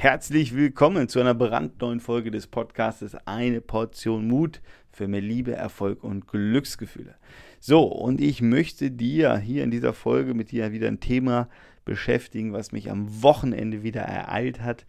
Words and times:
Herzlich 0.00 0.56
willkommen 0.56 1.10
zu 1.10 1.20
einer 1.20 1.34
brandneuen 1.34 2.00
Folge 2.00 2.30
des 2.30 2.46
Podcastes 2.46 3.14
Eine 3.26 3.60
Portion 3.60 4.26
Mut 4.26 4.62
für 4.90 5.06
mehr 5.08 5.20
Liebe, 5.20 5.52
Erfolg 5.52 6.02
und 6.02 6.26
Glücksgefühle. 6.26 7.16
So, 7.58 7.82
und 7.82 8.18
ich 8.18 8.40
möchte 8.40 8.90
dir 8.90 9.36
hier 9.36 9.62
in 9.62 9.70
dieser 9.70 9.92
Folge 9.92 10.32
mit 10.32 10.52
dir 10.52 10.72
wieder 10.72 10.88
ein 10.88 11.00
Thema 11.00 11.50
beschäftigen, 11.84 12.54
was 12.54 12.72
mich 12.72 12.90
am 12.90 13.22
Wochenende 13.22 13.82
wieder 13.82 14.00
ereilt 14.00 14.62
hat. 14.62 14.86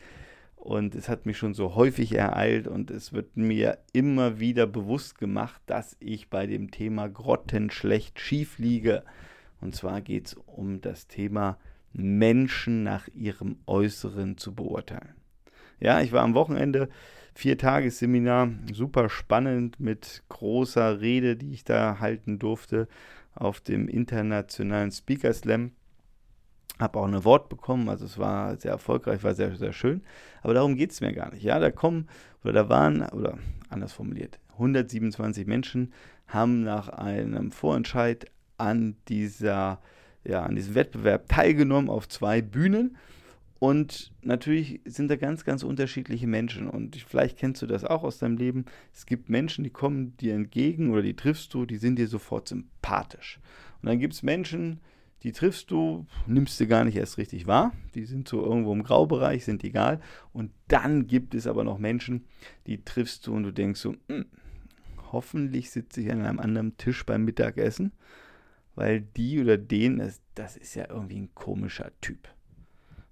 Und 0.56 0.96
es 0.96 1.10
hat 1.10 1.26
mich 1.26 1.38
schon 1.38 1.54
so 1.54 1.76
häufig 1.76 2.14
ereilt 2.16 2.70
und 2.70 2.90
es 2.90 3.12
wird 3.12 3.36
mir 3.36 3.80
immer 3.92 4.40
wieder 4.40 4.66
bewusst 4.66 5.18
gemacht, 5.18 5.62
dass 5.66 5.98
ich 6.00 6.30
bei 6.30 6.48
dem 6.48 6.72
Thema 6.72 7.10
grottenschlecht 7.10 8.18
schief 8.18 8.60
liege. 8.60 9.04
Und 9.60 9.76
zwar 9.76 10.00
geht 10.00 10.28
es 10.28 10.34
um 10.36 10.80
das 10.80 11.08
Thema 11.08 11.58
Menschen 11.94 12.84
nach 12.84 13.08
ihrem 13.10 13.58
Äußeren 13.66 14.38
zu 14.38 14.54
beurteilen. 14.54 15.16
Ja, 15.80 16.02
ich 16.02 16.12
war 16.12 16.24
am 16.24 16.34
Wochenende 16.34 16.90
vier 17.34 17.58
Tagesseminar, 17.58 18.50
super 18.72 19.10
spannend 19.10 19.80
mit 19.80 20.24
großer 20.30 21.02
Rede, 21.02 21.36
die 21.36 21.54
ich 21.54 21.64
da 21.64 22.00
halten 22.00 22.40
durfte 22.40 22.88
auf 23.34 23.62
dem 23.62 23.88
internationalen 23.88 24.92
Speaker 24.92 25.34
Slam. 25.34 25.72
Habe 26.80 27.00
auch 27.00 27.06
ein 27.06 27.16
Award 27.16 27.50
bekommen, 27.50 27.90
also 27.90 28.06
es 28.06 28.18
war 28.18 28.58
sehr 28.58 28.72
erfolgreich, 28.72 29.24
war 29.24 29.36
sehr, 29.36 29.56
sehr 29.56 29.74
schön. 29.74 30.04
Aber 30.42 30.54
darum 30.54 30.76
geht 30.76 30.92
es 30.92 31.02
mir 31.02 31.14
gar 31.14 31.32
nicht. 31.32 31.44
Ja, 31.44 31.60
da 31.60 31.72
kommen, 31.72 32.08
oder 32.44 32.54
da 32.54 32.70
waren, 32.70 33.04
oder 33.10 33.38
anders 33.70 33.94
formuliert, 33.94 34.40
127 34.54 35.48
Menschen 35.48 35.94
haben 36.28 36.64
nach 36.64 36.90
einem 36.90 37.52
Vorentscheid 37.52 38.26
an 38.58 38.96
dieser 39.08 39.82
ja, 40.24 40.44
an 40.44 40.56
diesem 40.56 40.76
Wettbewerb 40.76 41.28
teilgenommen 41.28 41.90
auf 41.90 42.08
zwei 42.08 42.42
Bühnen. 42.42 42.98
Und 43.60 44.12
natürlich 44.24 44.82
sind 44.86 45.10
da 45.10 45.18
ganz, 45.18 45.46
ganz 45.46 45.62
unterschiedliche 45.62 46.26
Menschen. 46.26 46.68
Und 46.68 46.96
vielleicht 46.96 47.38
kennst 47.38 47.62
du 47.62 47.68
das 47.68 47.86
auch 47.86 48.04
aus 48.04 48.18
deinem 48.18 48.38
Leben. 48.38 48.66
Es 48.92 49.06
gibt 49.06 49.30
Menschen, 49.30 49.64
die 49.64 49.70
kommen 49.70 50.18
dir 50.18 50.34
entgegen 50.34 50.92
oder 50.92 51.04
die 51.04 51.16
triffst 51.16 51.54
du, 51.54 51.68
die 51.68 51.78
sind 51.78 52.00
dir 52.00 52.08
sofort 52.08 52.48
sympathisch. 52.48 53.40
Und 53.82 53.90
dann 53.90 54.00
gibt 54.00 54.14
es 54.14 54.24
Menschen, 54.24 54.80
die 55.22 55.32
triffst 55.32 55.70
du, 55.70 56.08
nimmst 56.26 56.60
du 56.60 56.66
gar 56.66 56.84
nicht 56.84 56.98
erst 56.98 57.20
richtig 57.20 57.46
wahr. 57.46 57.72
Die 57.94 58.06
sind 58.06 58.28
so 58.28 58.44
irgendwo 58.44 58.74
im 58.74 58.82
Graubereich, 58.82 59.46
sind 59.46 59.64
egal. 59.64 60.02
Und 60.34 60.52
dann 60.68 61.06
gibt 61.06 61.36
es 61.36 61.46
aber 61.46 61.64
noch 61.64 61.78
Menschen, 61.78 62.26
die 62.66 62.84
triffst 62.84 63.28
du 63.28 63.36
und 63.36 63.44
du 63.44 63.52
denkst 63.52 63.80
so, 63.80 63.96
hm, 64.08 64.26
hoffentlich 65.12 65.70
sitze 65.70 66.02
ich 66.02 66.12
an 66.12 66.26
einem 66.26 66.40
anderen 66.40 66.78
Tisch 66.78 67.06
beim 67.06 67.26
Mittagessen 67.26 67.92
weil 68.76 69.02
die 69.02 69.42
oder 69.42 69.58
den, 69.58 69.98
das, 69.98 70.22
das 70.36 70.58
ist 70.58 70.76
ja 70.76 70.90
irgendwie 70.90 71.20
ein 71.20 71.36
komischer 71.36 71.92
Typ. 72.02 72.28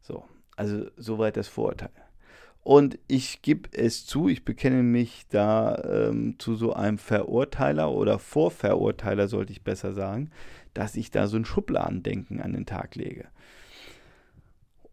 So, 0.01 0.25
also 0.55 0.89
soweit 0.97 1.37
das 1.37 1.47
Vorurteil. 1.47 1.91
Und 2.61 2.99
ich 3.07 3.41
gebe 3.41 3.69
es 3.71 4.05
zu, 4.05 4.27
ich 4.27 4.45
bekenne 4.45 4.83
mich 4.83 5.25
da 5.29 5.81
ähm, 5.83 6.35
zu 6.39 6.55
so 6.55 6.73
einem 6.73 6.97
Verurteiler 6.97 7.91
oder 7.91 8.19
Vorverurteiler, 8.19 9.27
sollte 9.27 9.51
ich 9.53 9.63
besser 9.63 9.93
sagen, 9.93 10.29
dass 10.73 10.95
ich 10.95 11.09
da 11.09 11.27
so 11.27 11.37
ein 11.37 11.45
Schubladendenken 11.45 12.41
an 12.41 12.53
den 12.53 12.65
Tag 12.65 12.95
lege. 12.95 13.27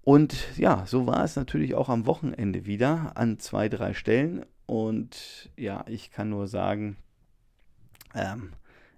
Und 0.03 0.56
ja, 0.56 0.84
so 0.87 1.06
war 1.06 1.25
es 1.25 1.34
natürlich 1.34 1.75
auch 1.75 1.89
am 1.89 2.06
Wochenende 2.06 2.64
wieder 2.64 3.17
an 3.17 3.41
zwei, 3.41 3.69
drei 3.69 3.92
Stellen. 3.92 4.47
Und 4.64 5.50
ja, 5.56 5.84
ich 5.89 6.12
kann 6.12 6.31
nur 6.31 6.47
sagen, 6.47 6.97
ähm, 8.14 8.53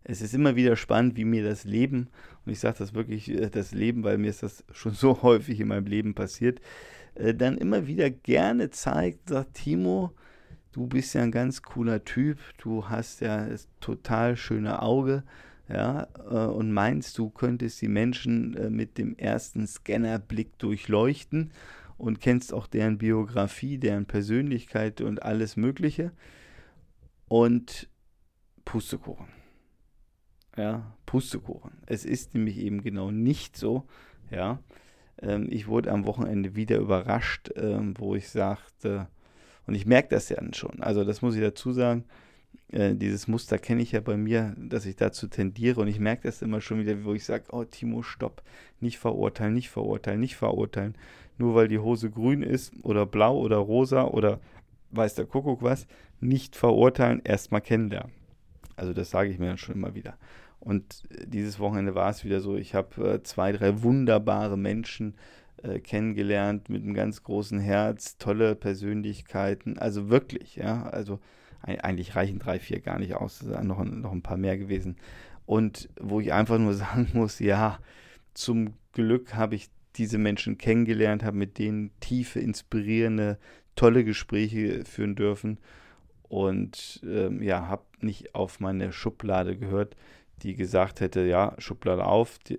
es 0.08 0.22
ist 0.22 0.34
immer 0.34 0.56
wieder 0.56 0.74
spannend, 0.74 1.16
wie 1.16 1.26
mir 1.26 1.44
das 1.44 1.64
Leben, 1.64 2.08
und 2.44 2.52
ich 2.52 2.58
sage 2.58 2.78
das 2.78 2.94
wirklich, 2.94 3.30
äh, 3.30 3.50
das 3.50 3.72
Leben, 3.72 4.02
weil 4.02 4.16
mir 4.18 4.30
ist 4.30 4.42
das 4.42 4.64
schon 4.72 4.94
so 4.94 5.22
häufig 5.22 5.60
in 5.60 5.68
meinem 5.68 5.86
Leben 5.86 6.14
passiert, 6.14 6.60
äh, 7.14 7.34
dann 7.34 7.58
immer 7.58 7.86
wieder 7.86 8.10
gerne 8.10 8.70
zeigt, 8.70 9.28
sagt 9.28 9.54
Timo, 9.54 10.12
du 10.72 10.86
bist 10.86 11.14
ja 11.14 11.22
ein 11.22 11.30
ganz 11.30 11.62
cooler 11.62 12.04
Typ, 12.04 12.38
du 12.56 12.88
hast 12.88 13.20
ja 13.20 13.46
das 13.46 13.68
total 13.80 14.36
schöne 14.36 14.80
Auge, 14.80 15.24
ja, 15.68 16.08
äh, 16.30 16.46
und 16.46 16.72
meinst, 16.72 17.18
du 17.18 17.28
könntest 17.28 17.82
die 17.82 17.88
Menschen 17.88 18.74
mit 18.74 18.96
dem 18.96 19.14
ersten 19.14 19.66
Scannerblick 19.66 20.58
durchleuchten 20.58 21.52
und 21.98 22.22
kennst 22.22 22.54
auch 22.54 22.66
deren 22.66 22.96
Biografie, 22.96 23.76
deren 23.76 24.06
Persönlichkeit 24.06 25.02
und 25.02 25.22
alles 25.22 25.56
Mögliche. 25.56 26.12
Und 27.26 27.90
Pustekuchen 28.64 29.37
ja, 30.58 30.92
Pustekuchen. 31.06 31.70
Es 31.86 32.04
ist 32.04 32.34
nämlich 32.34 32.58
eben 32.58 32.82
genau 32.82 33.10
nicht 33.10 33.56
so, 33.56 33.84
ja. 34.30 34.58
Ähm, 35.22 35.46
ich 35.50 35.68
wurde 35.68 35.92
am 35.92 36.04
Wochenende 36.04 36.56
wieder 36.56 36.78
überrascht, 36.78 37.50
ähm, 37.56 37.94
wo 37.96 38.14
ich 38.14 38.28
sagte, 38.28 39.08
und 39.66 39.74
ich 39.74 39.86
merke 39.86 40.08
das 40.10 40.28
ja 40.28 40.38
schon, 40.52 40.82
also 40.82 41.04
das 41.04 41.22
muss 41.22 41.34
ich 41.34 41.40
dazu 41.40 41.72
sagen, 41.72 42.04
äh, 42.70 42.94
dieses 42.94 43.28
Muster 43.28 43.58
kenne 43.58 43.82
ich 43.82 43.92
ja 43.92 44.00
bei 44.00 44.16
mir, 44.16 44.54
dass 44.58 44.84
ich 44.84 44.96
dazu 44.96 45.28
tendiere 45.28 45.80
und 45.80 45.88
ich 45.88 46.00
merke 46.00 46.22
das 46.24 46.42
immer 46.42 46.60
schon 46.60 46.80
wieder, 46.80 47.04
wo 47.04 47.14
ich 47.14 47.24
sage, 47.24 47.44
oh 47.50 47.64
Timo, 47.64 48.02
stopp, 48.02 48.42
nicht 48.80 48.98
verurteilen, 48.98 49.54
nicht 49.54 49.70
verurteilen, 49.70 50.20
nicht 50.20 50.36
verurteilen, 50.36 50.96
nur 51.38 51.54
weil 51.54 51.68
die 51.68 51.78
Hose 51.78 52.10
grün 52.10 52.42
ist 52.42 52.72
oder 52.82 53.06
blau 53.06 53.38
oder 53.38 53.58
rosa 53.58 54.04
oder 54.04 54.40
weiß 54.90 55.14
der 55.14 55.26
Kuckuck 55.26 55.62
was, 55.62 55.86
nicht 56.20 56.56
verurteilen, 56.56 57.20
erstmal 57.24 57.60
kennenlernen. 57.60 58.12
Also 58.76 58.92
das 58.92 59.10
sage 59.10 59.30
ich 59.30 59.38
mir 59.38 59.48
dann 59.48 59.58
schon 59.58 59.74
immer 59.74 59.94
wieder. 59.94 60.16
Und 60.60 61.04
äh, 61.10 61.26
dieses 61.26 61.58
Wochenende 61.58 61.94
war 61.94 62.10
es 62.10 62.24
wieder 62.24 62.40
so, 62.40 62.56
ich 62.56 62.74
habe 62.74 63.14
äh, 63.14 63.22
zwei, 63.22 63.52
drei 63.52 63.82
wunderbare 63.82 64.56
Menschen 64.56 65.14
äh, 65.62 65.80
kennengelernt 65.80 66.68
mit 66.68 66.82
einem 66.82 66.94
ganz 66.94 67.22
großen 67.22 67.58
Herz, 67.58 68.18
tolle 68.18 68.54
Persönlichkeiten, 68.54 69.78
also 69.78 70.08
wirklich, 70.08 70.56
ja, 70.56 70.84
also 70.84 71.18
eigentlich 71.60 72.14
reichen 72.14 72.38
drei, 72.38 72.60
vier 72.60 72.80
gar 72.80 73.00
nicht 73.00 73.14
aus, 73.14 73.42
es 73.42 73.48
sind 73.48 73.66
noch, 73.66 73.84
noch 73.84 74.12
ein 74.12 74.22
paar 74.22 74.36
mehr 74.36 74.56
gewesen. 74.56 74.96
Und 75.44 75.88
wo 76.00 76.20
ich 76.20 76.32
einfach 76.32 76.58
nur 76.58 76.74
sagen 76.74 77.08
muss, 77.14 77.40
ja, 77.40 77.80
zum 78.34 78.74
Glück 78.92 79.34
habe 79.34 79.56
ich 79.56 79.70
diese 79.96 80.18
Menschen 80.18 80.58
kennengelernt, 80.58 81.24
habe 81.24 81.36
mit 81.36 81.58
denen 81.58 81.90
tiefe, 82.00 82.38
inspirierende, 82.38 83.38
tolle 83.74 84.04
Gespräche 84.04 84.84
führen 84.84 85.16
dürfen. 85.16 85.58
Und 86.28 87.00
ähm, 87.04 87.42
ja, 87.42 87.66
habe 87.66 87.84
nicht 88.00 88.34
auf 88.34 88.60
meine 88.60 88.92
Schublade 88.92 89.56
gehört, 89.56 89.96
die 90.42 90.54
gesagt 90.54 91.00
hätte, 91.00 91.22
ja, 91.22 91.54
Schublade 91.58 92.04
auf, 92.04 92.38
die, 92.40 92.58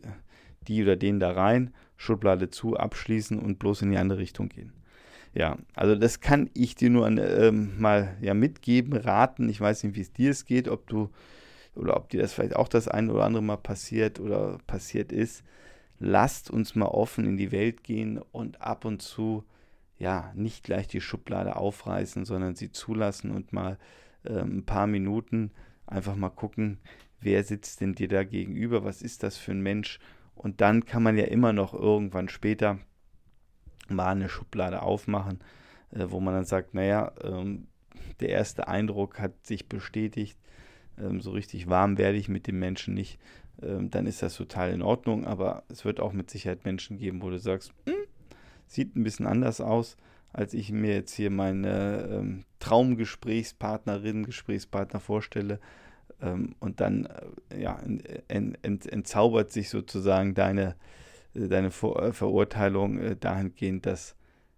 die 0.68 0.84
oder 0.84 0.96
den 0.96 1.20
da 1.20 1.32
rein, 1.32 1.74
Schublade 1.98 2.50
zu, 2.50 2.76
abschließen 2.76 3.40
und 3.40 3.60
bloß 3.60 3.82
in 3.84 3.92
die 3.92 3.98
andere 3.98 4.20
Richtung 4.20 4.50
gehen. 4.50 4.74
Ja, 5.34 5.58
also 5.76 5.96
das 5.96 6.22
kann 6.22 6.50
ich 6.54 6.76
dir 6.76 6.90
nur 6.90 7.08
ähm, 7.08 7.80
mal 7.80 8.18
ja, 8.22 8.34
mitgeben, 8.34 8.94
raten. 8.94 9.48
Ich 9.50 9.62
weiß 9.62 9.84
nicht, 9.84 9.96
wie 9.96 10.02
es 10.02 10.12
dir 10.12 10.32
es 10.32 10.46
geht, 10.46 10.68
ob 10.68 10.88
du 10.88 11.10
oder 11.76 11.96
ob 11.96 12.10
dir 12.10 12.22
das 12.22 12.34
vielleicht 12.34 12.56
auch 12.56 12.68
das 12.68 12.88
eine 12.88 13.14
oder 13.14 13.26
andere 13.26 13.44
Mal 13.44 13.58
passiert 13.58 14.20
oder 14.20 14.58
passiert 14.66 15.12
ist. 15.12 15.44
Lasst 16.00 16.50
uns 16.50 16.76
mal 16.76 16.88
offen 16.88 17.26
in 17.26 17.38
die 17.38 17.52
Welt 17.52 17.84
gehen 17.84 18.20
und 18.32 18.62
ab 18.62 18.86
und 18.86 19.02
zu 19.02 19.44
ja 19.98 20.32
nicht 20.34 20.64
gleich 20.64 20.88
die 20.88 21.02
Schublade 21.02 21.58
aufreißen, 21.58 22.26
sondern 22.26 22.56
sie 22.56 22.72
zulassen 22.72 23.32
und 23.32 23.54
mal 23.54 23.78
äh, 24.24 24.40
ein 24.40 24.66
paar 24.66 24.88
Minuten 24.88 25.52
einfach 25.86 26.16
mal 26.16 26.30
gucken, 26.30 26.80
wer 27.22 27.44
sitzt 27.44 27.82
denn 27.82 27.94
dir 27.94 28.08
da 28.08 28.24
gegenüber, 28.24 28.84
was 28.84 29.02
ist 29.02 29.24
das 29.24 29.38
für 29.38 29.52
ein 29.52 29.62
Mensch? 29.62 30.00
Und 30.36 30.62
dann 30.62 30.86
kann 30.86 31.04
man 31.04 31.18
ja 31.18 31.26
immer 31.26 31.54
noch 31.54 31.74
irgendwann 31.74 32.30
später 32.30 32.80
mal 33.90 34.12
eine 34.12 34.30
Schublade 34.30 34.82
aufmachen, 34.82 35.40
äh, 35.92 36.06
wo 36.10 36.20
man 36.20 36.34
dann 36.34 36.46
sagt, 36.46 36.74
naja, 36.74 37.12
ähm, 37.24 37.68
der 38.20 38.30
erste 38.30 38.68
Eindruck 38.68 39.20
hat 39.20 39.46
sich 39.46 39.68
bestätigt, 39.68 40.38
ähm, 40.98 41.22
so 41.22 41.32
richtig 41.32 41.70
warm 41.70 41.98
werde 41.98 42.18
ich 42.18 42.30
mit 42.30 42.48
dem 42.48 42.60
Menschen 42.60 42.94
nicht, 42.94 43.20
ähm, 43.62 43.90
dann 43.90 44.06
ist 44.06 44.22
das 44.22 44.36
total 44.36 44.72
in 44.72 44.82
Ordnung, 44.82 45.26
aber 45.26 45.64
es 45.70 45.86
wird 45.86 46.00
auch 46.00 46.14
mit 46.14 46.30
Sicherheit 46.30 46.66
Menschen 46.66 46.98
geben, 46.98 47.22
wo 47.22 47.30
du 47.30 47.40
sagst, 47.40 47.74
hm, 47.86 47.96
sieht 48.68 48.96
ein 48.96 49.04
bisschen 49.04 49.28
anders 49.28 49.62
aus, 49.62 49.98
als 50.32 50.54
ich 50.54 50.72
mir 50.72 50.94
jetzt 50.94 51.14
hier 51.14 51.32
meine 51.32 52.08
ähm, 52.12 52.46
Traumgesprächspartnerin, 52.60 54.26
Gesprächspartner 54.26 55.00
vorstelle, 55.00 55.60
und 56.22 56.82
dann 56.82 57.06
äh, 57.50 57.62
ja, 57.62 57.80
ent, 58.28 58.64
ent, 58.64 58.86
entzaubert 58.86 59.52
sich 59.52 59.70
sozusagen 59.70 60.34
deine, 60.34 60.76
äh, 61.34 61.48
deine 61.48 61.72
Ver 61.72 61.96
äh, 62.04 62.14
Verurteilung 62.14 63.20
dahingehend, 63.20 63.86
dass 63.86 64.16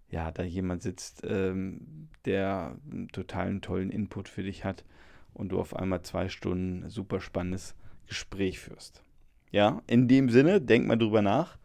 ja, 0.10 0.32
da 0.32 0.44
jemand 0.44 0.82
sitzt, 0.82 1.22
ähm, 1.24 2.10
der 2.26 2.78
totalen 3.14 3.62
tollen 3.62 3.90
Input 3.90 4.28
für 4.28 4.44
dich 4.44 4.66
hat 4.66 4.84
und 5.34 5.50
du 5.50 5.60
auf 5.60 5.76
einmal 5.76 6.02
zwei 6.02 6.28
Stunden 6.28 6.90
super 6.90 7.22
spannendes 7.22 7.76
Gespräch 8.08 8.60
führst. 8.60 9.04
Ja, 9.52 9.82
in 9.88 10.08
dem 10.08 10.30
Sinne, 10.30 10.62
denk 10.62 10.86
mal 10.86 10.98
drüber 10.98 11.22
nach. 11.22 11.58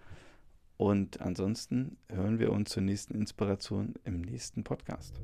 Und 0.77 1.21
ansonsten 1.21 1.97
hören 2.09 2.39
wir 2.39 2.53
uns 2.53 2.71
zur 2.71 2.83
nächsten 2.83 3.15
Inspiration 3.15 3.95
im 4.05 4.21
nächsten 4.21 4.63
Podcast. 4.63 5.21